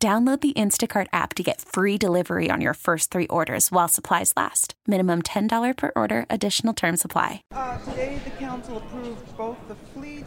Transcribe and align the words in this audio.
Download 0.00 0.40
the 0.40 0.52
Instacart 0.52 1.08
app 1.12 1.34
to 1.34 1.42
get 1.42 1.60
free 1.60 1.98
delivery 1.98 2.50
on 2.52 2.60
your 2.60 2.74
first 2.74 3.10
three 3.10 3.26
orders 3.26 3.72
while 3.72 3.88
supplies 3.88 4.32
last. 4.36 4.74
Minimum 4.86 5.22
$10 5.22 5.76
per 5.76 5.90
order, 5.96 6.24
additional 6.30 6.72
term 6.72 6.96
supply. 6.96 7.42
Uh, 7.50 7.78
today, 7.78 8.20
the 8.22 8.30
council 8.30 8.76
approved 8.76 9.36
both 9.36 9.58
the 9.66 9.74
fleet 9.74 10.24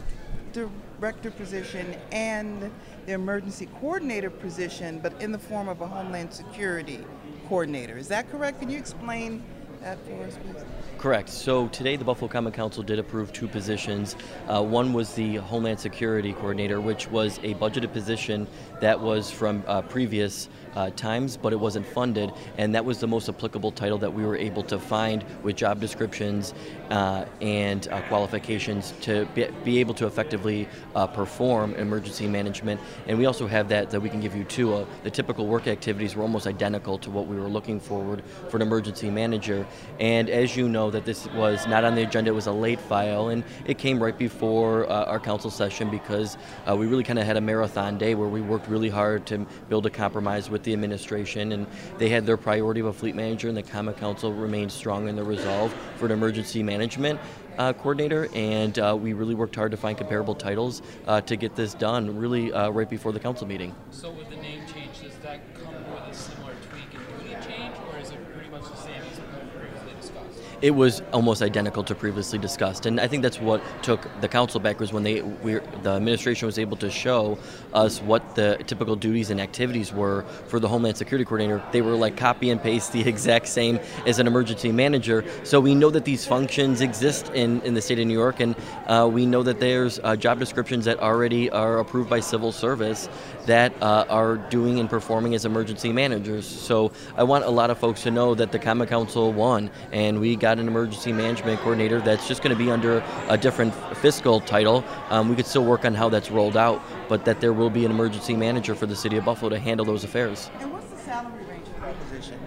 director 0.52 1.30
position 1.30 1.96
and 2.12 2.70
the 3.06 3.12
emergency 3.12 3.66
coordinator 3.80 4.28
position, 4.28 5.00
but 5.02 5.18
in 5.22 5.32
the 5.32 5.38
form 5.38 5.70
of 5.70 5.80
a 5.80 5.86
Homeland 5.86 6.34
Security 6.34 7.00
coordinator. 7.48 7.96
Is 7.96 8.08
that 8.08 8.30
correct? 8.30 8.60
Can 8.60 8.68
you 8.68 8.76
explain 8.78 9.42
that 9.82 9.98
for 10.06 10.24
us. 10.24 10.64
Correct. 10.98 11.28
So 11.28 11.66
today, 11.68 11.96
the 11.96 12.04
Buffalo 12.04 12.28
Common 12.28 12.52
Council 12.52 12.82
did 12.82 13.00
approve 13.00 13.32
two 13.32 13.48
positions. 13.48 14.14
Uh, 14.46 14.62
one 14.62 14.92
was 14.92 15.14
the 15.14 15.36
Homeland 15.36 15.80
Security 15.80 16.32
Coordinator, 16.32 16.80
which 16.80 17.10
was 17.10 17.38
a 17.38 17.54
budgeted 17.54 17.92
position 17.92 18.46
that 18.80 19.00
was 19.00 19.28
from 19.28 19.64
uh, 19.66 19.82
previous 19.82 20.48
uh, 20.76 20.90
times, 20.90 21.36
but 21.36 21.52
it 21.52 21.56
wasn't 21.56 21.84
funded, 21.86 22.32
and 22.56 22.74
that 22.74 22.84
was 22.84 23.00
the 23.00 23.06
most 23.06 23.28
applicable 23.28 23.72
title 23.72 23.98
that 23.98 24.12
we 24.12 24.24
were 24.24 24.36
able 24.36 24.62
to 24.62 24.78
find 24.78 25.24
with 25.42 25.56
job 25.56 25.80
descriptions 25.80 26.54
uh, 26.90 27.24
and 27.40 27.88
uh, 27.88 28.00
qualifications 28.02 28.94
to 29.00 29.26
be, 29.34 29.46
be, 29.64 29.78
able 29.78 29.94
to 29.94 30.06
effectively 30.06 30.68
uh, 30.94 31.06
perform 31.06 31.74
emergency 31.74 32.26
management. 32.26 32.80
And 33.06 33.18
we 33.18 33.26
also 33.26 33.46
have 33.46 33.68
that 33.68 33.90
that 33.90 34.00
we 34.00 34.08
can 34.08 34.20
give 34.20 34.36
you 34.36 34.44
too. 34.44 34.86
The 35.02 35.10
typical 35.10 35.46
work 35.46 35.66
activities 35.66 36.14
were 36.14 36.22
almost 36.22 36.46
identical 36.46 36.96
to 36.98 37.10
what 37.10 37.26
we 37.26 37.36
were 37.36 37.48
looking 37.48 37.80
forward 37.80 38.22
for 38.48 38.56
an 38.56 38.62
emergency 38.62 39.10
manager. 39.10 39.66
And 40.00 40.30
as 40.30 40.56
you 40.56 40.68
know, 40.68 40.90
that 40.90 41.04
this 41.04 41.26
was 41.34 41.66
not 41.66 41.84
on 41.84 41.94
the 41.94 42.02
agenda; 42.02 42.30
it 42.30 42.34
was 42.34 42.46
a 42.46 42.52
late 42.52 42.80
file, 42.80 43.28
and 43.28 43.44
it 43.66 43.76
came 43.76 44.02
right 44.02 44.16
before 44.16 44.90
uh, 44.90 45.04
our 45.04 45.20
council 45.20 45.50
session 45.50 45.90
because 45.90 46.38
we 46.66 46.86
really 46.86 47.04
kind 47.04 47.18
of 47.18 47.26
had 47.26 47.36
a 47.36 47.40
marathon 47.40 47.98
day 47.98 48.14
where 48.14 48.28
we 48.28 48.40
worked 48.40 48.68
really 48.68 48.88
hard 48.88 49.26
to 49.26 49.46
build 49.68 49.84
a 49.84 49.90
compromise 49.90 50.48
with 50.48 50.62
with 50.62 50.66
the 50.66 50.72
administration, 50.72 51.50
and 51.50 51.66
they 51.98 52.08
had 52.08 52.24
their 52.24 52.36
priority 52.36 52.80
of 52.80 52.86
a 52.86 52.92
fleet 52.92 53.16
manager, 53.16 53.48
and 53.48 53.56
the 53.56 53.62
Common 53.62 53.94
Council 53.94 54.32
remained 54.32 54.70
strong 54.70 55.08
in 55.08 55.16
their 55.16 55.24
resolve 55.24 55.74
for 55.96 56.06
an 56.06 56.12
emergency 56.12 56.62
management. 56.62 57.18
Uh, 57.58 57.72
coordinator, 57.72 58.28
and 58.32 58.78
uh, 58.78 58.96
we 58.98 59.12
really 59.12 59.34
worked 59.34 59.56
hard 59.56 59.72
to 59.72 59.76
find 59.76 59.98
comparable 59.98 60.34
titles 60.34 60.80
uh, 61.06 61.20
to 61.20 61.36
get 61.36 61.54
this 61.54 61.74
done 61.74 62.16
really 62.16 62.50
uh, 62.52 62.70
right 62.70 62.88
before 62.88 63.12
the 63.12 63.20
council 63.20 63.46
meeting. 63.46 63.74
So, 63.90 64.10
with 64.10 64.30
the 64.30 64.36
name 64.36 64.60
change, 64.72 65.02
does 65.02 65.14
that 65.16 65.40
come 65.54 65.74
with 65.74 66.02
a 66.08 66.14
similar 66.14 66.54
tweak 66.70 66.94
and 66.94 67.20
duty 67.20 67.36
change, 67.46 67.74
or 67.92 67.98
is 67.98 68.10
it 68.10 68.32
pretty 68.32 68.48
much 68.48 68.62
the 68.62 68.76
same 68.76 69.02
as 69.02 69.20
previously 69.54 69.92
discussed? 70.00 70.40
It 70.62 70.70
was 70.70 71.02
almost 71.12 71.42
identical 71.42 71.82
to 71.82 71.94
previously 71.94 72.38
discussed. 72.38 72.86
And 72.86 73.00
I 73.00 73.08
think 73.08 73.24
that's 73.24 73.40
what 73.40 73.60
took 73.82 74.08
the 74.20 74.28
council 74.28 74.60
back 74.60 74.78
was 74.78 74.92
when 74.92 75.02
they 75.02 75.20
the 75.20 75.90
administration 75.90 76.46
was 76.46 76.58
able 76.58 76.76
to 76.78 76.88
show 76.88 77.36
us 77.74 78.00
what 78.00 78.36
the 78.36 78.62
typical 78.66 78.94
duties 78.94 79.30
and 79.30 79.40
activities 79.40 79.92
were 79.92 80.24
for 80.46 80.60
the 80.60 80.68
Homeland 80.68 80.96
Security 80.96 81.24
Coordinator. 81.24 81.60
They 81.72 81.82
were 81.82 81.96
like 81.96 82.16
copy 82.16 82.50
and 82.50 82.62
paste 82.62 82.92
the 82.92 83.00
exact 83.08 83.48
same 83.48 83.80
as 84.06 84.20
an 84.20 84.28
emergency 84.28 84.70
manager. 84.70 85.24
So 85.42 85.60
we 85.60 85.74
know 85.74 85.90
that 85.90 86.04
these 86.04 86.24
functions 86.24 86.80
exist 86.80 87.30
in, 87.34 87.60
in 87.62 87.74
the 87.74 87.82
state 87.82 87.98
of 87.98 88.06
New 88.06 88.14
York, 88.14 88.38
and 88.38 88.54
uh, 88.86 89.08
we 89.12 89.26
know 89.26 89.42
that 89.42 89.58
there's 89.58 89.98
uh, 90.04 90.14
job 90.14 90.38
descriptions 90.38 90.84
that 90.84 91.00
already 91.00 91.50
are 91.50 91.80
approved 91.80 92.08
by 92.08 92.20
civil 92.20 92.52
service 92.52 93.08
that 93.46 93.72
uh, 93.82 94.04
are 94.08 94.36
doing 94.36 94.78
and 94.78 94.88
performing 94.88 95.34
as 95.34 95.44
emergency 95.44 95.92
managers. 95.92 96.46
So 96.46 96.92
I 97.16 97.24
want 97.24 97.44
a 97.44 97.50
lot 97.50 97.70
of 97.70 97.78
folks 97.78 98.02
to 98.04 98.12
know 98.12 98.36
that 98.36 98.52
the 98.52 98.58
Common 98.60 98.86
Council 98.86 99.32
won, 99.32 99.68
and 99.90 100.20
we 100.20 100.36
got 100.36 100.51
got 100.52 100.60
an 100.60 100.68
emergency 100.68 101.12
management 101.12 101.58
coordinator 101.60 101.98
that's 102.02 102.28
just 102.28 102.42
going 102.42 102.54
to 102.54 102.62
be 102.62 102.70
under 102.70 103.02
a 103.30 103.38
different 103.38 103.74
fiscal 103.96 104.38
title. 104.38 104.84
Um, 105.08 105.30
we 105.30 105.34
could 105.34 105.46
still 105.46 105.64
work 105.64 105.86
on 105.86 105.94
how 105.94 106.10
that's 106.10 106.30
rolled 106.30 106.58
out, 106.58 106.82
but 107.08 107.24
that 107.24 107.40
there 107.40 107.54
will 107.54 107.70
be 107.70 107.86
an 107.86 107.90
emergency 107.90 108.36
manager 108.36 108.74
for 108.74 108.84
the 108.84 108.94
city 108.94 109.16
of 109.16 109.24
Buffalo 109.24 109.48
to 109.48 109.58
handle 109.58 109.86
those 109.86 110.04
affairs. 110.04 110.50
And 110.60 110.70
what's 110.70 110.90
the 110.90 110.98
salary 110.98 111.42
range 111.44 111.66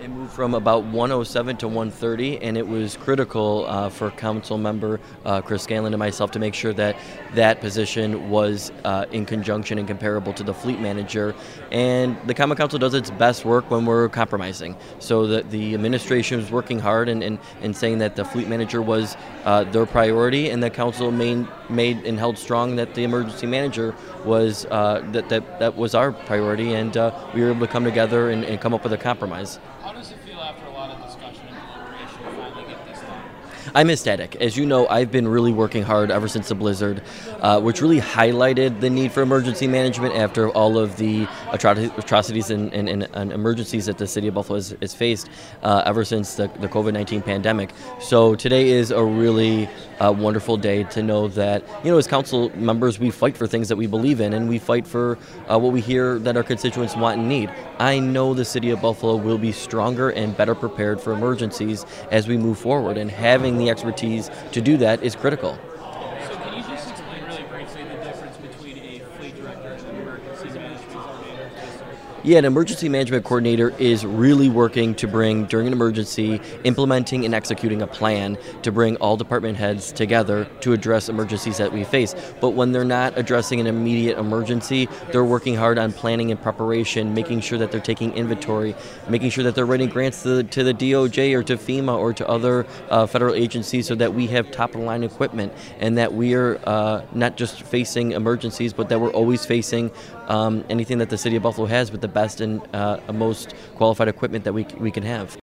It 0.01 0.09
moved 0.09 0.33
from 0.33 0.53
about 0.53 0.83
107 0.85 1.57
to 1.57 1.67
130, 1.67 2.41
and 2.41 2.57
it 2.57 2.67
was 2.67 2.95
critical 2.95 3.65
uh, 3.67 3.89
for 3.89 4.11
council 4.11 4.57
member 4.57 4.99
uh, 5.25 5.41
Chris 5.41 5.63
Scanlon 5.63 5.93
and 5.93 5.99
myself 5.99 6.31
to 6.31 6.39
make 6.39 6.53
sure 6.53 6.73
that 6.73 6.95
that 7.33 7.59
position 7.59 8.29
was 8.29 8.71
uh, 8.83 9.05
in 9.11 9.25
conjunction 9.25 9.77
and 9.77 9.87
comparable 9.87 10.33
to 10.33 10.43
the 10.43 10.53
fleet 10.53 10.79
manager. 10.79 11.35
And 11.71 12.17
the 12.27 12.33
Common 12.33 12.57
Council 12.57 12.79
does 12.79 12.93
its 12.93 13.11
best 13.11 13.45
work 13.45 13.69
when 13.69 13.85
we're 13.85 14.09
compromising. 14.09 14.77
So 14.99 15.41
the 15.41 15.73
administration 15.73 16.37
was 16.39 16.51
working 16.51 16.79
hard 16.79 17.09
and, 17.09 17.23
and, 17.23 17.39
and 17.61 17.75
saying 17.75 17.97
that 17.99 18.15
the 18.15 18.25
fleet 18.25 18.47
manager 18.47 18.81
was 18.81 19.17
uh, 19.43 19.63
their 19.65 19.85
priority, 19.85 20.49
and 20.49 20.61
the 20.61 20.69
council 20.69 21.11
made, 21.11 21.47
made 21.69 22.05
and 22.05 22.17
held 22.17 22.37
strong 22.37 22.75
that 22.77 22.95
the 22.95 23.03
emergency 23.03 23.47
manager 23.47 23.95
was 24.23 24.65
uh, 24.71 25.05
that, 25.11 25.29
that 25.29 25.59
that 25.59 25.75
was 25.75 25.93
our 25.95 26.11
priority, 26.11 26.73
and 26.73 26.97
uh, 26.97 27.11
we 27.33 27.41
were 27.41 27.49
able 27.49 27.65
to 27.65 27.71
come 27.71 27.83
together 27.83 28.29
and, 28.29 28.43
and 28.45 28.61
come 28.61 28.73
up 28.73 28.83
with 28.83 28.93
a 28.93 28.97
compromise. 28.97 29.34
How 29.35 29.91
does 29.91 30.11
it 30.11 30.19
feel 30.19 30.39
after 30.39 30.65
a 30.65 30.71
lot 30.71 30.91
of 30.91 31.05
discussion 31.05 31.45
and 31.49 31.57
deliberation 31.73 32.23
to 32.23 32.31
finally 32.37 32.63
get 32.69 32.87
this 32.87 33.01
done? 33.01 33.21
I'm 33.73 33.89
ecstatic. 33.89 34.37
As 34.37 34.55
you 34.55 34.65
know, 34.65 34.87
I've 34.87 35.11
been 35.11 35.27
really 35.27 35.51
working 35.51 35.83
hard 35.83 36.09
ever 36.09 36.29
since 36.29 36.47
the 36.47 36.55
blizzard, 36.55 37.01
uh, 37.39 37.59
which 37.59 37.81
really 37.81 37.99
highlighted 37.99 38.79
the 38.79 38.89
need 38.89 39.11
for 39.11 39.21
emergency 39.21 39.67
management 39.67 40.15
after 40.15 40.49
all 40.49 40.77
of 40.77 40.95
the 40.95 41.27
atrocities 41.51 42.49
and, 42.49 42.73
and, 42.73 42.89
and 42.89 43.31
emergencies 43.33 43.87
that 43.87 43.97
the 43.97 44.07
city 44.07 44.27
of 44.27 44.35
Buffalo 44.35 44.57
has, 44.57 44.73
has 44.81 44.93
faced 44.93 45.29
uh, 45.63 45.83
ever 45.85 46.05
since 46.05 46.35
the, 46.35 46.47
the 46.59 46.69
COVID 46.69 46.93
19 46.93 47.21
pandemic. 47.23 47.71
So 47.99 48.35
today 48.35 48.69
is 48.69 48.91
a 48.91 49.03
really 49.03 49.67
uh, 49.99 50.11
wonderful 50.11 50.57
day 50.57 50.83
to 50.85 51.01
know 51.01 51.27
that, 51.29 51.63
you 51.83 51.91
know, 51.91 51.97
as 51.97 52.07
council 52.07 52.55
members, 52.57 52.99
we 52.99 53.11
fight 53.11 53.37
for 53.37 53.47
things 53.47 53.69
that 53.69 53.75
we 53.75 53.87
believe 53.87 54.19
in 54.19 54.33
and 54.33 54.49
we 54.49 54.59
fight 54.59 54.85
for 54.85 55.17
uh, 55.47 55.57
what 55.57 55.71
we 55.71 55.81
hear 55.81 56.19
that 56.19 56.35
our 56.35 56.43
constituents 56.43 56.95
want 56.95 57.19
and 57.19 57.29
need. 57.29 57.49
I 57.79 57.99
know 57.99 58.33
the 58.33 58.45
city 58.45 58.69
of 58.71 58.81
Buffalo 58.81 59.15
will 59.15 59.37
be 59.37 59.51
stronger 59.51 60.09
and 60.09 60.35
better 60.35 60.55
prepared 60.55 60.99
for 60.99 61.13
emergencies 61.13 61.85
as 62.11 62.27
we 62.27 62.37
move 62.37 62.57
forward, 62.57 62.97
and 62.97 63.09
having 63.09 63.57
the 63.57 63.69
expertise 63.69 64.29
to 64.51 64.61
do 64.61 64.77
that 64.77 65.03
is 65.03 65.15
critical. 65.15 65.57
So, 66.27 66.35
can 66.35 66.57
you 66.57 66.63
just 66.63 66.89
explain 66.89 67.23
really 67.25 67.43
briefly 67.43 67.83
the 67.83 68.03
difference 68.03 68.37
between 68.37 68.77
a 68.77 68.99
fleet 69.17 69.35
director 69.35 69.73
and 69.73 69.87
an 69.87 69.95
emergency 70.01 70.59
management 70.59 70.91
coordinator? 70.91 71.51
Yeah, 72.25 72.39
an 72.39 72.45
emergency 72.45 72.89
management 72.89 73.23
coordinator 73.23 73.69
is 73.77 74.03
really 74.03 74.49
working 74.49 74.95
to 74.95 75.07
bring, 75.07 75.45
during 75.45 75.67
an 75.67 75.73
emergency, 75.73 76.41
implementing 76.63 77.23
and 77.23 77.35
executing 77.35 77.83
a 77.83 77.87
plan 77.87 78.39
to 78.63 78.71
bring 78.71 78.95
all 78.95 79.15
department 79.15 79.59
heads 79.59 79.91
together 79.91 80.45
to 80.61 80.73
address 80.73 81.07
emergencies 81.07 81.57
that 81.57 81.71
we 81.71 81.83
face. 81.83 82.15
But 82.41 82.55
when 82.55 82.71
they're 82.71 82.83
not 82.83 83.15
addressing 83.15 83.59
an 83.59 83.67
immediate 83.67 84.17
emergency, 84.17 84.89
they're 85.11 85.23
working 85.23 85.53
hard 85.55 85.77
on 85.77 85.93
planning 85.93 86.31
and 86.31 86.41
preparation, 86.41 87.13
making 87.13 87.41
sure 87.41 87.59
that 87.59 87.71
they're 87.71 87.79
taking 87.79 88.11
inventory, 88.13 88.73
making 89.07 89.29
sure 89.29 89.43
that 89.43 89.53
they're 89.53 89.67
writing 89.67 89.89
grants 89.89 90.23
to 90.23 90.29
the, 90.29 90.43
to 90.45 90.63
the 90.63 90.73
DOJ 90.73 91.35
or 91.35 91.43
to 91.43 91.57
FEMA 91.57 91.95
or 91.95 92.11
to 92.11 92.27
other 92.27 92.65
uh, 92.89 93.05
federal 93.05 93.35
agencies 93.35 93.85
so 93.85 93.93
that 93.93 94.15
we 94.15 94.25
have 94.25 94.49
top 94.49 94.73
of 94.73 94.81
the 94.81 94.87
line 94.87 95.03
equipment 95.03 95.53
and 95.77 95.95
that 95.99 96.11
we 96.11 96.33
are 96.33 96.59
uh, 96.63 97.05
not 97.13 97.37
just 97.37 97.61
facing 97.61 98.13
emergencies, 98.13 98.73
but 98.73 98.89
that 98.89 98.99
we're 98.99 99.13
always 99.13 99.45
facing 99.45 99.91
um, 100.27 100.63
anything 100.69 100.97
that 100.99 101.09
the 101.09 101.17
city 101.17 101.35
of 101.35 101.43
Buffalo 101.43 101.67
has 101.67 101.91
with 101.91 102.01
the 102.01 102.07
best 102.07 102.41
and 102.41 102.61
uh, 102.73 102.99
most 103.13 103.53
qualified 103.75 104.07
equipment 104.07 104.43
that 104.43 104.53
we, 104.53 104.65
we 104.79 104.91
can 104.91 105.03
have. 105.03 105.37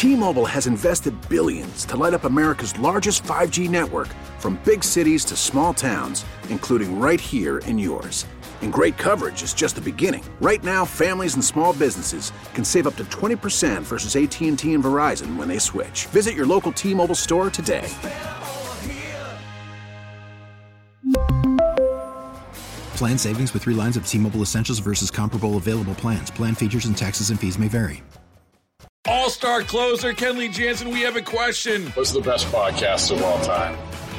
T-Mobile 0.00 0.46
has 0.46 0.66
invested 0.66 1.14
billions 1.28 1.84
to 1.84 1.94
light 1.94 2.14
up 2.14 2.24
America's 2.24 2.78
largest 2.78 3.22
5G 3.24 3.68
network 3.68 4.08
from 4.38 4.58
big 4.64 4.82
cities 4.82 5.26
to 5.26 5.36
small 5.36 5.74
towns, 5.74 6.24
including 6.48 6.98
right 6.98 7.20
here 7.20 7.58
in 7.58 7.78
yours. 7.78 8.26
And 8.62 8.72
great 8.72 8.96
coverage 8.96 9.42
is 9.42 9.52
just 9.52 9.74
the 9.74 9.82
beginning. 9.82 10.24
Right 10.40 10.64
now, 10.64 10.86
families 10.86 11.34
and 11.34 11.44
small 11.44 11.74
businesses 11.74 12.32
can 12.54 12.64
save 12.64 12.86
up 12.86 12.96
to 12.96 13.04
20% 13.04 13.82
versus 13.82 14.16
AT&T 14.16 14.72
and 14.72 14.84
Verizon 14.84 15.36
when 15.36 15.48
they 15.48 15.58
switch. 15.58 16.06
Visit 16.06 16.34
your 16.34 16.46
local 16.46 16.72
T-Mobile 16.72 17.14
store 17.14 17.50
today. 17.50 17.86
Plan 23.00 23.16
savings 23.16 23.54
with 23.54 23.62
three 23.62 23.72
lines 23.72 23.96
of 23.96 24.06
T 24.06 24.18
Mobile 24.18 24.42
Essentials 24.42 24.78
versus 24.78 25.10
comparable 25.10 25.56
available 25.56 25.94
plans. 25.94 26.30
Plan 26.30 26.54
features 26.54 26.84
and 26.84 26.94
taxes 26.94 27.30
and 27.30 27.40
fees 27.40 27.58
may 27.58 27.66
vary. 27.66 28.02
All 29.06 29.30
star 29.30 29.62
closer 29.62 30.12
Kenley 30.12 30.52
Jansen, 30.52 30.90
we 30.90 31.00
have 31.00 31.16
a 31.16 31.22
question. 31.22 31.86
What's 31.92 32.12
the 32.12 32.20
best 32.20 32.46
podcast 32.48 33.10
of 33.10 33.22
all 33.22 33.40
time? 33.40 33.74